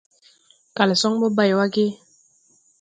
Kalsoŋ 0.75 1.13
ɓɔ 1.19 1.27
bay 1.35 1.51
wa 1.57 1.65
ge? 1.73 1.85